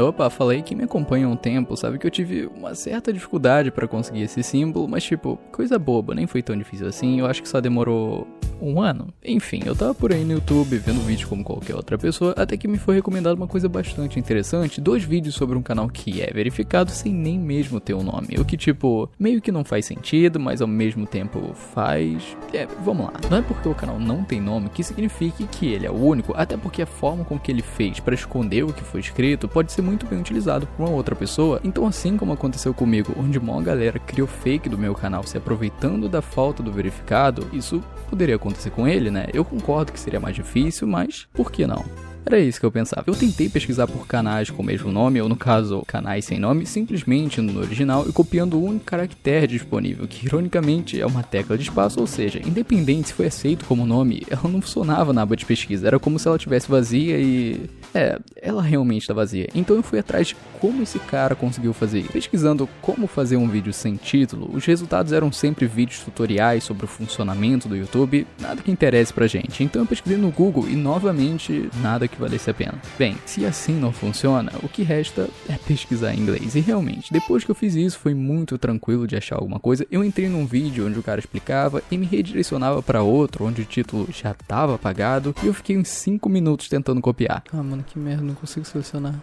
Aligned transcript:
Opa, 0.00 0.30
falei 0.30 0.62
que 0.62 0.74
me 0.74 0.84
acompanha 0.84 1.26
há 1.26 1.28
um 1.28 1.36
tempo, 1.36 1.76
sabe 1.76 1.98
que 1.98 2.06
eu 2.06 2.10
tive 2.10 2.46
uma 2.56 2.74
certa 2.74 3.12
dificuldade 3.12 3.70
para 3.70 3.86
conseguir 3.86 4.22
esse 4.22 4.42
símbolo, 4.42 4.88
mas 4.88 5.04
tipo, 5.04 5.38
coisa 5.52 5.78
boba, 5.78 6.14
nem 6.14 6.26
foi 6.26 6.42
tão 6.42 6.56
difícil 6.56 6.86
assim, 6.86 7.20
eu 7.20 7.26
acho 7.26 7.42
que 7.42 7.48
só 7.48 7.60
demorou 7.60 8.26
um 8.62 8.80
ano. 8.80 9.08
Enfim, 9.24 9.60
eu 9.66 9.74
tava 9.74 9.92
por 9.92 10.12
aí 10.12 10.24
no 10.24 10.34
YouTube 10.34 10.78
vendo 10.78 11.00
vídeo 11.00 11.28
como 11.28 11.42
qualquer 11.42 11.74
outra 11.74 11.98
pessoa, 11.98 12.32
até 12.36 12.56
que 12.56 12.68
me 12.68 12.78
foi 12.78 12.94
recomendado 12.94 13.36
uma 13.36 13.48
coisa 13.48 13.68
bastante 13.68 14.18
interessante, 14.18 14.80
dois 14.80 15.02
vídeos 15.02 15.34
sobre 15.34 15.58
um 15.58 15.62
canal 15.62 15.88
que 15.88 16.22
é 16.22 16.32
verificado 16.32 16.90
sem 16.90 17.12
nem 17.12 17.38
mesmo 17.38 17.80
ter 17.80 17.94
um 17.94 18.02
nome, 18.02 18.36
o 18.38 18.44
que 18.44 18.56
tipo, 18.56 19.10
meio 19.18 19.42
que 19.42 19.50
não 19.50 19.64
faz 19.64 19.84
sentido, 19.84 20.38
mas 20.38 20.62
ao 20.62 20.68
mesmo 20.68 21.06
tempo 21.06 21.52
faz. 21.54 22.36
É, 22.54 22.66
vamos 22.84 23.06
lá. 23.06 23.12
Não 23.28 23.38
é 23.38 23.42
porque 23.42 23.68
o 23.68 23.74
canal 23.74 23.98
não 23.98 24.22
tem 24.22 24.40
nome 24.40 24.68
que 24.68 24.84
signifique 24.84 25.46
que 25.46 25.66
ele 25.66 25.86
é 25.86 25.90
o 25.90 25.94
único, 25.94 26.32
até 26.36 26.56
porque 26.56 26.82
a 26.82 26.86
forma 26.86 27.24
com 27.24 27.38
que 27.38 27.50
ele 27.50 27.62
fez 27.62 27.98
para 27.98 28.14
esconder 28.14 28.62
o 28.62 28.72
que 28.72 28.84
foi 28.84 29.00
escrito 29.00 29.48
pode 29.48 29.72
ser 29.72 29.81
muito 29.82 30.06
bem 30.06 30.18
utilizado 30.18 30.66
por 30.66 30.84
uma 30.84 30.94
outra 30.94 31.14
pessoa. 31.14 31.60
Então, 31.62 31.86
assim 31.86 32.16
como 32.16 32.32
aconteceu 32.32 32.72
comigo, 32.72 33.14
onde 33.18 33.38
uma 33.38 33.60
galera 33.60 33.98
criou 33.98 34.26
fake 34.26 34.68
do 34.68 34.78
meu 34.78 34.94
canal 34.94 35.22
se 35.24 35.36
aproveitando 35.36 36.08
da 36.08 36.22
falta 36.22 36.62
do 36.62 36.72
verificado, 36.72 37.48
isso 37.52 37.82
poderia 38.08 38.36
acontecer 38.36 38.70
com 38.70 38.86
ele, 38.86 39.10
né? 39.10 39.26
Eu 39.34 39.44
concordo 39.44 39.92
que 39.92 40.00
seria 40.00 40.20
mais 40.20 40.34
difícil, 40.34 40.86
mas 40.86 41.26
por 41.32 41.50
que 41.50 41.66
não? 41.66 41.84
Era 42.24 42.38
isso 42.38 42.60
que 42.60 42.66
eu 42.66 42.70
pensava. 42.70 43.04
Eu 43.06 43.14
tentei 43.14 43.48
pesquisar 43.48 43.86
por 43.86 44.06
canais 44.06 44.48
com 44.48 44.62
o 44.62 44.64
mesmo 44.64 44.92
nome, 44.92 45.20
ou 45.20 45.28
no 45.28 45.36
caso, 45.36 45.82
canais 45.86 46.24
sem 46.24 46.38
nome, 46.38 46.66
simplesmente 46.66 47.40
no 47.40 47.60
original 47.60 48.08
e 48.08 48.12
copiando 48.12 48.54
o 48.54 48.64
único 48.64 48.84
caractere 48.84 49.48
disponível, 49.48 50.06
que 50.06 50.26
ironicamente 50.26 51.00
é 51.00 51.06
uma 51.06 51.22
tecla 51.22 51.56
de 51.56 51.64
espaço, 51.64 52.00
ou 52.00 52.06
seja, 52.06 52.40
independente 52.46 53.08
se 53.08 53.14
foi 53.14 53.26
aceito 53.26 53.64
como 53.64 53.84
nome, 53.84 54.22
ela 54.30 54.48
não 54.48 54.60
funcionava 54.60 55.12
na 55.12 55.22
aba 55.22 55.36
de 55.36 55.44
pesquisa, 55.44 55.86
era 55.86 55.98
como 55.98 56.18
se 56.18 56.28
ela 56.28 56.38
tivesse 56.38 56.68
vazia 56.68 57.18
e. 57.18 57.68
É, 57.94 58.18
ela 58.40 58.62
realmente 58.62 59.02
está 59.02 59.14
vazia. 59.14 59.48
Então 59.54 59.76
eu 59.76 59.82
fui 59.82 59.98
atrás 59.98 60.28
de 60.28 60.36
como 60.60 60.82
esse 60.82 60.98
cara 60.98 61.34
conseguiu 61.34 61.72
fazer 61.72 62.00
isso. 62.00 62.12
Pesquisando 62.12 62.68
como 62.80 63.06
fazer 63.06 63.36
um 63.36 63.48
vídeo 63.48 63.72
sem 63.72 63.96
título, 63.96 64.50
os 64.52 64.64
resultados 64.64 65.12
eram 65.12 65.30
sempre 65.32 65.66
vídeos 65.66 66.00
tutoriais 66.00 66.64
sobre 66.64 66.84
o 66.84 66.88
funcionamento 66.88 67.68
do 67.68 67.76
YouTube, 67.76 68.26
nada 68.40 68.62
que 68.62 68.70
interesse 68.70 69.12
pra 69.12 69.26
gente. 69.26 69.62
Então 69.62 69.82
eu 69.82 69.86
pesquisei 69.86 70.16
no 70.16 70.30
Google 70.30 70.68
e 70.68 70.76
novamente 70.76 71.68
nada 71.80 72.08
que 72.08 72.20
valesse 72.20 72.50
a 72.50 72.54
pena. 72.54 72.80
Bem, 72.98 73.16
se 73.26 73.44
assim 73.44 73.74
não 73.74 73.92
funciona, 73.92 74.52
o 74.62 74.68
que 74.68 74.82
resta 74.82 75.28
é 75.48 75.54
pesquisar 75.54 76.14
em 76.14 76.20
inglês. 76.20 76.54
E 76.54 76.60
realmente, 76.60 77.12
depois 77.12 77.44
que 77.44 77.50
eu 77.50 77.54
fiz 77.54 77.74
isso, 77.74 77.98
foi 77.98 78.14
muito 78.14 78.56
tranquilo 78.56 79.06
de 79.06 79.16
achar 79.16 79.36
alguma 79.36 79.58
coisa. 79.58 79.86
Eu 79.90 80.04
entrei 80.04 80.28
num 80.28 80.46
vídeo 80.46 80.86
onde 80.86 80.98
o 80.98 81.02
cara 81.02 81.20
explicava 81.20 81.82
e 81.90 81.98
me 81.98 82.06
redirecionava 82.06 82.82
para 82.82 83.02
outro 83.02 83.44
onde 83.44 83.62
o 83.62 83.64
título 83.64 84.08
já 84.12 84.30
estava 84.30 84.74
apagado 84.74 85.34
e 85.42 85.46
eu 85.46 85.54
fiquei 85.54 85.76
uns 85.76 85.88
5 85.88 86.28
minutos 86.28 86.68
tentando 86.68 87.00
copiar. 87.00 87.42
Ah, 87.52 87.62
mano, 87.62 87.81
que 87.82 87.98
merda, 87.98 88.22
não 88.22 88.34
consigo 88.34 88.64
selecionar. 88.64 89.14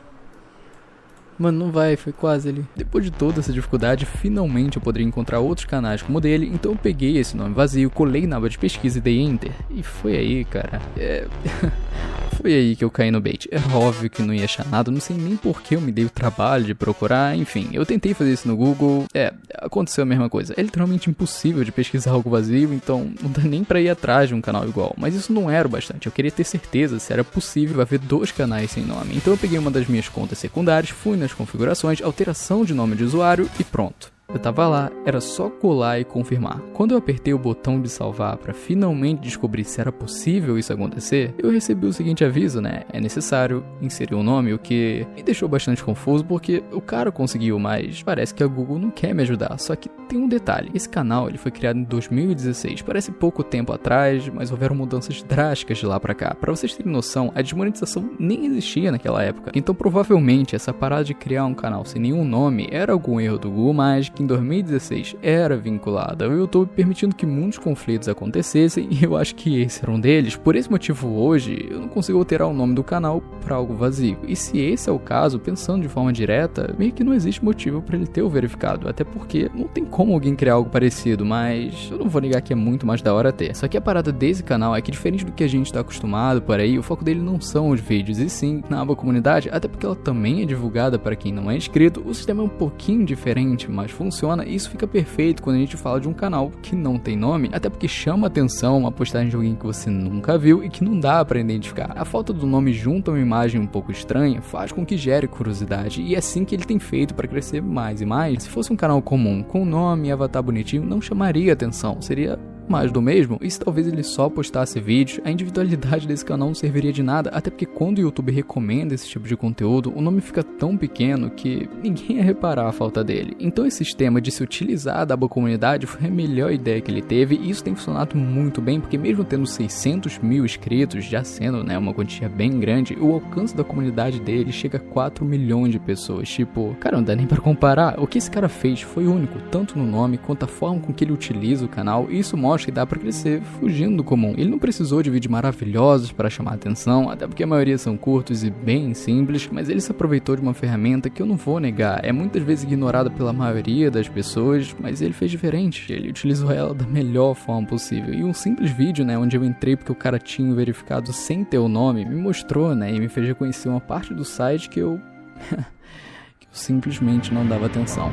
Mano, 1.40 1.58
não 1.58 1.72
vai, 1.72 1.96
foi 1.96 2.12
quase 2.12 2.50
ali. 2.50 2.66
Depois 2.76 3.06
de 3.06 3.12
toda 3.12 3.40
essa 3.40 3.54
dificuldade, 3.54 4.06
finalmente 4.06 4.76
eu 4.76 4.82
poderia 4.82 5.08
encontrar 5.08 5.40
outros 5.40 5.66
canais 5.66 6.02
como 6.02 6.18
o 6.18 6.22
dele, 6.22 6.52
então 6.54 6.74
eu 6.74 6.78
peguei 6.78 7.18
esse 7.18 7.38
nome 7.38 7.56
vazio, 7.56 7.90
colei 7.90 8.28
na 8.28 8.36
aba 8.36 8.50
de 8.50 8.60
pesquisa 8.60 8.98
e 8.98 9.02
dei 9.02 9.22
enter. 9.22 9.54
E 9.70 9.82
foi 9.82 10.18
aí, 10.18 10.44
cara. 10.44 10.82
É. 10.98 11.26
Foi 12.42 12.54
aí 12.54 12.74
que 12.74 12.86
eu 12.86 12.90
caí 12.90 13.12
no 13.12 13.20
bait. 13.20 13.50
Era 13.52 13.68
óbvio 13.76 14.10
que 14.10 14.22
não 14.22 14.34
ia 14.34 14.46
achar 14.46 14.66
nada, 14.66 14.90
não 14.90 15.02
sei 15.02 15.18
nem 15.18 15.36
por 15.36 15.62
que 15.62 15.76
eu 15.76 15.82
me 15.82 15.92
dei 15.92 16.06
o 16.06 16.10
trabalho 16.10 16.64
de 16.64 16.74
procurar, 16.74 17.36
enfim. 17.36 17.68
Eu 17.74 17.86
tentei 17.86 18.14
fazer 18.14 18.32
isso 18.32 18.48
no 18.48 18.56
Google, 18.56 19.06
é, 19.14 19.34
aconteceu 19.56 20.04
a 20.04 20.06
mesma 20.06 20.30
coisa. 20.30 20.54
É 20.56 20.62
literalmente 20.62 21.10
impossível 21.10 21.66
de 21.66 21.72
pesquisar 21.72 22.12
algo 22.16 22.30
vazio, 22.30 22.74
então 22.74 23.12
não 23.22 23.30
dá 23.30 23.42
nem 23.42 23.62
pra 23.66 23.82
ir 23.82 23.90
atrás 23.90 24.30
de 24.30 24.36
um 24.36 24.40
canal 24.40 24.66
igual. 24.66 24.96
Mas 24.98 25.16
isso 25.16 25.34
não 25.34 25.50
era 25.50 25.68
o 25.68 25.72
bastante, 25.72 26.06
eu 26.06 26.14
queria 26.14 26.32
ter 26.32 26.46
certeza 26.46 26.98
se 26.98 27.12
era 27.12 27.26
possível 27.26 27.82
haver 27.82 28.00
dois 28.00 28.32
canais 28.32 28.72
sem 28.72 28.86
nome. 28.86 29.18
Então 29.18 29.34
eu 29.34 29.38
peguei 29.38 29.60
uma 29.60 29.70
das 29.70 29.88
minhas 29.88 30.08
contas 30.08 30.38
secundárias, 30.38 30.92
fui 30.92 31.18
nas 31.18 31.34
configurações, 31.34 32.02
alteração 32.02 32.64
de 32.64 32.74
nome 32.74 32.96
de 32.96 33.04
usuário 33.04 33.50
e 33.60 33.66
pronto. 33.66 34.19
Eu 34.32 34.38
tava 34.38 34.68
lá, 34.68 34.92
era 35.06 35.20
só 35.20 35.50
colar 35.50 36.00
e 36.00 36.06
confirmar. 36.06 36.60
Quando 36.74 36.92
eu 36.92 37.00
apertei 37.00 37.34
o 37.34 37.40
botão 37.40 37.82
de 37.82 37.90
salvar 37.90 38.38
para 38.38 38.54
finalmente 38.54 39.22
descobrir 39.22 39.64
se 39.64 39.82
era 39.82 39.92
possível 39.92 40.56
isso 40.60 40.72
acontecer, 40.72 41.34
eu 41.40 41.50
recebi 41.50 41.88
o 41.88 41.94
seguinte 41.94 42.24
aviso, 42.24 42.62
né? 42.62 42.84
É 42.94 43.02
necessário 43.02 43.66
inserir 43.82 44.14
o 44.14 44.20
um 44.20 44.24
nome, 44.24 44.54
o 44.54 44.60
que 44.60 45.08
me 45.16 45.24
deixou 45.24 45.50
bastante 45.50 45.84
confuso 45.84 46.24
porque 46.24 46.62
o 46.72 46.80
cara 46.80 47.12
conseguiu, 47.12 47.58
mas 47.58 48.04
parece 48.04 48.32
que 48.32 48.44
a 48.44 48.48
Google 48.48 48.78
não 48.78 48.92
quer 48.92 49.16
me 49.16 49.24
ajudar. 49.24 49.58
Só 49.58 49.76
que 49.76 49.90
tem 50.08 50.20
um 50.20 50.28
detalhe, 50.28 50.70
esse 50.76 50.88
canal 50.88 51.28
ele 51.28 51.40
foi 51.40 51.52
criado 51.52 51.80
em 51.80 51.84
2016, 51.84 52.84
parece 52.84 53.12
pouco 53.12 53.44
tempo 53.44 53.74
atrás, 53.74 54.30
mas 54.30 54.52
houveram 54.52 54.76
mudanças 54.76 55.24
drásticas 55.24 55.80
de 55.80 55.88
lá 55.88 56.00
para 56.00 56.14
cá. 56.14 56.36
Para 56.36 56.52
vocês 56.52 56.76
terem 56.76 56.92
noção, 56.92 57.32
a 57.34 57.42
desmonetização 57.42 58.08
nem 58.20 58.46
existia 58.46 58.92
naquela 58.92 59.24
época. 59.24 59.52
Então 59.56 59.74
provavelmente 59.74 60.56
essa 60.56 60.72
parada 60.72 61.04
de 61.04 61.16
criar 61.16 61.46
um 61.46 61.56
canal 61.56 61.84
sem 61.84 62.00
nenhum 62.00 62.24
nome 62.24 62.68
era 62.72 62.94
algum 62.94 63.20
erro 63.20 63.40
do 63.40 63.50
Google 63.50 63.74
Magic 63.74 64.19
que 64.20 64.24
em 64.24 64.28
2016 64.28 65.16
era 65.22 65.56
vinculada 65.56 66.26
ao 66.26 66.34
YouTube, 66.34 66.70
permitindo 66.76 67.16
que 67.16 67.26
muitos 67.26 67.58
conflitos 67.58 68.10
acontecessem, 68.10 68.90
e 68.92 69.04
eu 69.04 69.16
acho 69.16 69.34
que 69.34 69.62
esse 69.62 69.82
era 69.82 69.92
um 69.92 70.00
deles. 70.00 70.36
Por 70.36 70.58
esse 70.58 70.70
motivo, 70.70 71.08
hoje 71.08 71.68
eu 71.72 71.80
não 71.80 71.88
consigo 71.88 72.20
alterar 72.20 72.50
o 72.50 72.54
nome 72.54 72.76
do 72.76 72.84
canal 72.84 73.22
para 73.42 73.56
algo 73.56 73.74
vazio. 73.74 74.18
E 74.28 74.36
se 74.36 74.60
esse 74.60 74.90
é 74.90 74.92
o 74.92 75.00
caso, 75.00 75.40
pensando 75.40 75.84
de 75.84 75.88
forma 75.88 76.12
direta, 76.12 76.76
meio 76.78 76.92
que 76.92 77.04
não 77.04 77.14
existe 77.14 77.44
motivo 77.44 77.82
para 77.82 77.96
ele 77.96 78.08
ter 78.08 78.22
o 78.22 78.30
verificado, 78.30 78.90
até 78.90 79.06
porque 79.06 79.50
não 79.56 79.68
tem 79.68 79.86
como 79.86 80.14
alguém 80.14 80.36
criar 80.36 80.56
algo 80.56 80.70
parecido, 80.70 81.26
mas 81.26 81.88
eu 81.90 81.98
não 81.98 82.10
vou 82.10 82.22
negar 82.22 82.42
que 82.42 82.52
é 82.52 82.56
muito 82.56 82.86
mais 82.86 83.02
da 83.02 83.14
hora 83.14 83.32
ter. 83.32 83.56
Só 83.56 83.70
que 83.70 83.78
a 83.78 83.82
parada 83.82 84.12
desse 84.12 84.44
canal 84.44 84.76
é 84.76 84.82
que 84.82 84.92
diferente 84.92 85.26
do 85.26 85.32
que 85.32 85.46
a 85.46 85.50
gente 85.50 85.68
está 85.68 85.80
acostumado 85.80 86.42
por 86.42 86.60
aí, 86.60 86.78
o 86.78 86.84
foco 86.84 87.06
dele 87.06 87.22
não 87.22 87.40
são 87.40 87.70
os 87.70 87.80
vídeos, 87.80 88.20
e 88.20 88.30
sim 88.30 88.62
na 88.70 88.82
aba 88.82 88.96
comunidade, 88.98 89.50
até 89.50 89.68
porque 89.68 89.86
ela 89.86 89.96
também 89.96 90.42
é 90.42 90.46
divulgada 90.46 91.00
para 91.00 91.16
quem 91.16 91.32
não 91.32 91.50
é 91.50 91.56
inscrito. 91.56 92.04
O 92.06 92.14
sistema 92.14 92.42
é 92.42 92.46
um 92.46 92.50
pouquinho 92.50 93.06
diferente, 93.06 93.72
mas 93.72 93.92
funciona 93.92 94.09
e 94.46 94.56
isso 94.56 94.70
fica 94.70 94.88
perfeito 94.88 95.42
quando 95.42 95.58
a 95.58 95.60
gente 95.60 95.78
fala 95.78 96.00
de 96.00 96.08
um 96.08 96.14
canal 96.14 96.52
que 96.62 96.76
não 96.76 96.98
tem 96.98 97.16
nome, 97.16 97.50
até 97.52 97.70
porque 97.70 97.88
chama 97.88 98.28
atenção 98.28 98.78
uma 98.78 98.92
postagem 98.92 99.30
de 99.30 99.36
alguém 99.36 99.56
que 99.56 99.66
você 99.66 99.90
nunca 99.90 100.38
viu 100.38 100.64
e 100.64 100.70
que 100.70 100.84
não 100.84 101.00
dá 101.00 101.24
para 101.24 101.40
identificar. 101.40 101.94
A 101.96 102.06
falta 102.06 102.34
do 102.34 102.46
nome 102.46 102.74
junto 102.74 103.12
a 103.12 103.14
uma 103.14 103.20
imagem 103.20 103.60
um 103.60 103.68
pouco 103.68 103.92
estranha 103.92 104.42
faz 104.42 104.72
com 104.72 104.86
que 104.86 104.98
gere 104.98 105.28
curiosidade 105.28 106.02
e 106.02 106.16
é 106.16 106.18
assim 106.18 106.46
que 106.46 106.56
ele 106.56 106.66
tem 106.66 106.80
feito 106.80 107.14
para 107.14 107.28
crescer 107.28 107.62
mais 107.62 108.02
e 108.02 108.06
mais. 108.06 108.44
Se 108.44 108.50
fosse 108.50 108.72
um 108.72 108.76
canal 108.76 109.02
comum 109.02 109.44
com 109.44 109.66
nome 109.66 110.08
e 110.08 110.12
avatar 110.12 110.44
bonitinho, 110.44 110.86
não 110.86 111.02
chamaria 111.02 111.54
atenção, 111.54 112.02
seria 112.02 112.40
mais 112.70 112.92
do 112.92 113.02
mesmo, 113.02 113.38
e 113.42 113.50
se 113.50 113.60
talvez 113.60 113.88
ele 113.88 114.04
só 114.04 114.30
postasse 114.30 114.80
vídeos, 114.80 115.20
a 115.26 115.32
individualidade 115.32 116.08
desse 116.08 116.24
canal 116.24 116.48
não 116.48 116.56
serviria 116.56 116.94
de 116.94 117.02
nada, 117.02 117.32
até 117.32 117.50
porque 117.50 117.66
quando 117.66 117.98
o 117.98 118.02
YouTube 118.02 118.32
recomenda 118.32 118.94
esse 118.94 119.08
tipo 119.08 119.28
de 119.28 119.36
conteúdo, 119.36 119.92
o 119.96 120.02
nome 120.02 120.22
fica 120.22 120.44
tão 120.44 120.78
pequeno 120.78 121.32
que 121.32 121.68
ninguém 121.84 122.18
ia 122.18 122.24
reparar 122.24 122.68
a 122.68 122.72
falta 122.72 123.04
dele. 123.04 123.36
Então 123.40 123.66
esse 123.66 123.78
sistema 123.78 124.22
de 124.22 124.32
se 124.32 124.44
utilizar 124.44 125.06
da 125.06 125.18
boa 125.18 125.30
comunidade 125.30 125.88
foi 125.88 126.08
a 126.08 126.12
melhor 126.12 126.52
ideia 126.52 126.80
que 126.80 126.92
ele 126.92 127.02
teve, 127.02 127.36
e 127.36 127.50
isso 127.50 127.64
tem 127.64 127.74
funcionado 127.74 128.16
muito 128.16 128.62
bem, 128.62 128.80
porque 128.80 128.98
mesmo 128.98 129.24
tendo 129.24 129.48
600 129.48 130.20
mil 130.20 130.46
inscritos, 130.46 131.06
já 131.06 131.24
sendo 131.24 131.64
né, 131.64 131.78
uma 131.78 131.94
quantia 131.94 132.30
bem 132.30 132.60
grande, 132.60 132.96
o 133.00 133.14
alcance 133.14 133.56
da 133.56 133.64
comunidade 133.64 134.20
dele 134.20 134.52
chega 134.52 134.78
a 134.78 134.82
4 134.82 135.26
milhões 135.26 135.72
de 135.72 135.80
pessoas. 135.80 136.30
Tipo, 136.30 136.76
cara, 136.80 136.98
não 136.98 137.04
dá 137.04 137.16
nem 137.16 137.26
para 137.26 137.42
comparar. 137.42 138.00
O 138.00 138.06
que 138.06 138.18
esse 138.18 138.30
cara 138.30 138.48
fez 138.48 138.82
foi 138.82 139.08
único, 139.08 139.40
tanto 139.50 139.78
no 139.78 139.86
nome 139.86 140.18
quanto 140.18 140.44
a 140.44 140.48
forma 140.48 140.80
com 140.80 140.94
que 140.94 141.04
ele 141.04 141.14
utiliza 141.14 141.66
o 141.66 141.70
canal, 141.70 142.08
e 142.10 142.20
isso 142.20 142.38
mostra 142.38 142.59
que 142.66 142.72
dá 142.72 142.86
para 142.86 143.00
crescer 143.00 143.42
fugindo 143.42 143.98
do 143.98 144.04
comum. 144.04 144.34
Ele 144.38 144.50
não 144.50 144.60
precisou 144.60 145.02
de 145.02 145.10
vídeos 145.10 145.32
maravilhosos 145.32 146.12
para 146.12 146.30
chamar 146.30 146.54
atenção, 146.54 147.10
até 147.10 147.28
porque 147.28 147.44
a 147.44 147.48
maioria 147.48 147.78
são 147.78 147.98
curtos 147.98 148.44
e 148.44 148.50
bem 148.50 148.94
simples, 148.94 149.50
mas 149.52 149.70
ele 149.70 149.82
se 149.82 149.92
aproveitou 149.92 150.36
de 150.36 150.42
uma 150.42 150.54
ferramenta 150.54 151.10
que 151.10 151.22
eu 151.22 151.26
não 151.26 151.36
vou 151.36 151.60
negar, 151.60 152.04
é 152.04 152.12
muitas 152.12 152.44
vezes 152.44 152.64
ignorada 152.64 153.10
pela 153.10 153.34
maioria 153.34 153.92
das 153.92 154.08
pessoas, 154.08 154.76
mas 154.80 155.02
ele 155.02 155.14
fez 155.14 155.32
diferente. 155.32 155.92
Ele 155.92 156.10
utilizou 156.10 156.52
ela 156.52 156.74
da 156.74 156.86
melhor 156.86 157.34
forma 157.34 157.68
possível. 157.68 158.14
E 158.14 158.24
um 158.24 158.34
simples 158.34 158.72
vídeo, 158.72 159.06
né, 159.06 159.18
onde 159.18 159.36
eu 159.36 159.44
entrei 159.44 159.76
porque 159.76 159.92
o 159.92 159.96
cara 159.96 160.20
tinha 160.20 160.54
verificado 160.54 161.12
sem 161.14 161.44
ter 161.44 161.58
o 161.58 161.68
nome, 161.68 162.06
me 162.06 162.16
mostrou, 162.16 162.76
né, 162.76 162.94
e 162.94 163.00
me 163.00 163.10
fez 163.10 163.28
reconhecer 163.28 163.70
uma 163.70 163.82
parte 163.82 164.14
do 164.14 164.26
site 164.26 164.70
que 164.70 164.80
eu 164.80 165.00
que 166.40 166.48
eu 166.48 166.54
simplesmente 166.54 167.34
não 167.34 167.46
dava 167.46 167.66
atenção. 167.66 168.10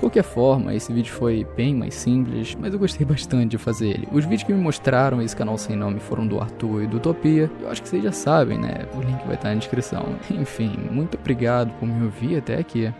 De 0.00 0.02
qualquer 0.02 0.22
forma, 0.22 0.74
esse 0.74 0.90
vídeo 0.90 1.12
foi 1.12 1.46
bem 1.54 1.74
mais 1.74 1.92
simples, 1.92 2.56
mas 2.58 2.72
eu 2.72 2.78
gostei 2.78 3.04
bastante 3.04 3.50
de 3.50 3.58
fazer 3.58 3.90
ele. 3.90 4.08
Os 4.10 4.24
vídeos 4.24 4.44
que 4.44 4.52
me 4.54 4.58
mostraram 4.58 5.20
esse 5.20 5.36
canal 5.36 5.58
sem 5.58 5.76
nome 5.76 6.00
foram 6.00 6.26
do 6.26 6.40
Arthur 6.40 6.84
e 6.84 6.86
do 6.86 6.96
Utopia. 6.96 7.50
Eu 7.60 7.68
acho 7.68 7.82
que 7.82 7.88
vocês 7.90 8.02
já 8.02 8.10
sabem, 8.10 8.56
né? 8.56 8.86
O 8.94 9.00
link 9.02 9.22
vai 9.26 9.34
estar 9.34 9.50
na 9.50 9.56
descrição. 9.56 10.16
Enfim, 10.32 10.72
muito 10.90 11.18
obrigado 11.18 11.70
por 11.78 11.86
me 11.86 12.02
ouvir 12.02 12.38
até 12.38 12.56
aqui 12.56 12.90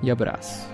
e 0.00 0.08
abraço. 0.08 0.70